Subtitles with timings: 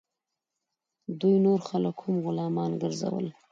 [1.19, 3.25] دوی نور خلک هم غلامان ګرځول.